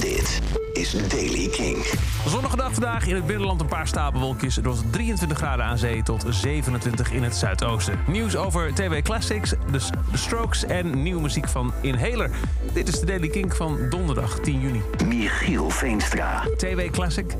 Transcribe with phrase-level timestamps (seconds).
[0.00, 0.40] Dit
[0.72, 1.84] is Daily King.
[2.26, 4.56] Zonnige dag vandaag in het binnenland een paar stapelwolkjes.
[4.56, 7.98] Het wordt 23 graden aan zee tot 27 in het zuidoosten.
[8.06, 9.78] Nieuws over TV Classics, de,
[10.12, 12.30] Strokes en nieuwe muziek van Inhaler.
[12.72, 14.82] Dit is de Daily King van donderdag 10 juni.
[15.04, 16.42] Michiel Veenstra.
[16.56, 17.34] TV Classic.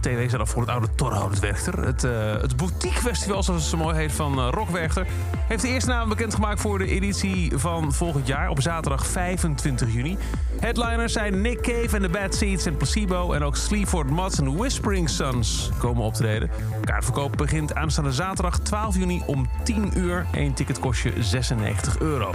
[0.00, 1.86] TV al voor het oude Torhout Werchter.
[1.86, 5.06] Het, uh, het Boutique Festival, zoals het zo mooi heet, van uh, Rock Werchter...
[5.48, 8.48] heeft de eerste naam bekendgemaakt voor de editie van volgend jaar...
[8.48, 10.16] op zaterdag 25 juni.
[10.60, 13.32] Headliners zijn Nick Cave en The Bad Seeds en Placebo...
[13.32, 16.50] en ook Sleaford Mods en Whispering Sons komen optreden.
[16.84, 20.26] Kaartverkoop begint aanstaande zaterdag 12 juni om 10 uur.
[20.32, 22.30] Eén ticket kost je 96 euro.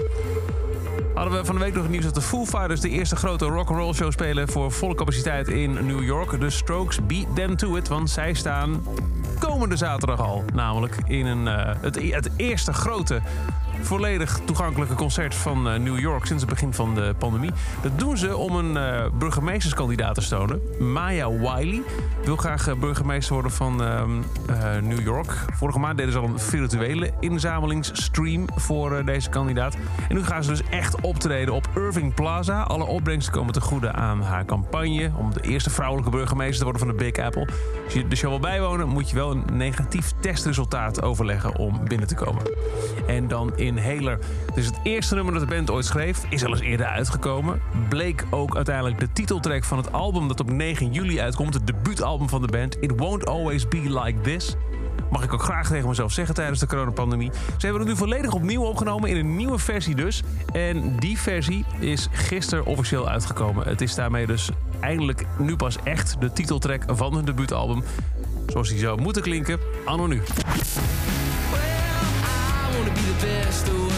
[1.13, 3.45] Hadden we van de week nog het nieuws dat de Foo Fighters de eerste grote
[3.45, 6.40] rock'n'roll show spelen voor volle capaciteit in New York.
[6.40, 8.84] De Strokes beat them to it, want zij staan
[9.40, 10.44] komende zaterdag al.
[10.54, 11.45] Namelijk in een,
[11.81, 13.22] het, het eerste grote
[13.84, 17.52] volledig toegankelijke concert van uh, New York sinds het begin van de pandemie.
[17.81, 20.62] Dat doen ze om een uh, burgemeesterskandidaat te stonen.
[20.80, 21.81] Maya Wiley
[22.25, 25.45] wil graag uh, burgemeester worden van ehm, New York.
[25.53, 29.75] Vorige maand deden ze al een virtuele inzamelingsstream voor deze kandidaat.
[30.09, 32.61] En nu gaan ze dus echt optreden op Irving Plaza.
[32.61, 36.81] Alle opbrengsten komen te goede aan haar campagne om de eerste vrouwelijke burgemeester te worden
[36.81, 37.48] van de Big Apple.
[37.83, 42.08] Als je de show wil bijwonen, moet je wel een negatief testresultaat overleggen om binnen
[42.08, 42.44] te komen.
[43.08, 44.19] En dan in Inhaler.
[44.45, 46.23] Het is het eerste nummer dat de band ooit schreef.
[46.30, 47.61] Is al eens eerder uitgekomen.
[47.89, 51.53] Bleek ook uiteindelijk de titeltrack van het album dat op 9 juli uitkomt.
[51.53, 52.77] Het debuutalbum van de band.
[52.80, 54.55] It Won't Always Be Like This.
[55.11, 57.31] Mag ik ook graag tegen mezelf zeggen tijdens de coronapandemie.
[57.33, 60.23] Ze hebben het nu volledig opnieuw opgenomen in een nieuwe versie dus.
[60.53, 63.67] En die versie is gisteren officieel uitgekomen.
[63.67, 64.49] Het is daarmee dus
[64.80, 67.83] eindelijk nu pas echt de titeltrack van hun debuutalbum.
[68.47, 70.22] Zoals die zou moeten klinken, anno nu.
[72.81, 73.91] Wanna be the best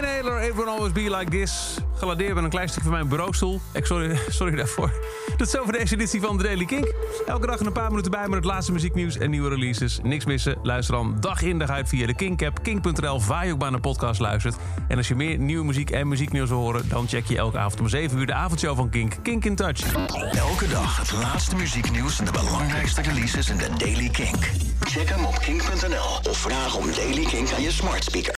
[0.00, 1.78] Inhaler, It Will Always Be Like This.
[1.94, 3.60] Geladeerd met een klein stuk van mijn bureaustoel.
[3.72, 4.92] Ik sorry, sorry daarvoor.
[5.36, 6.94] Dat is zo voor deze editie van The Daily Kink.
[7.26, 9.98] Elke dag een paar minuten bij met het laatste muzieknieuws en nieuwe releases.
[10.02, 10.58] Niks missen.
[10.62, 12.62] Luister dan dag in dag uit via de Kink-app.
[12.62, 14.56] Kink.nl, waar je ook naar podcast luistert.
[14.88, 16.88] En als je meer nieuwe muziek en muzieknieuws wil horen...
[16.88, 19.16] dan check je elke avond om 7 uur de avondshow van Kink.
[19.22, 19.94] Kink in Touch.
[20.32, 24.50] Elke dag het laatste muzieknieuws en de belangrijkste releases in de Daily Kink.
[24.80, 28.28] Check hem op kink.nl of vraag om Daily Kink aan je smart speaker.